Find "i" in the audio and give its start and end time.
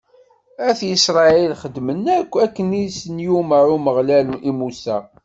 2.79-2.83, 4.49-4.51